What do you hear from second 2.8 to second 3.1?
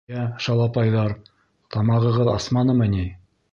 ни?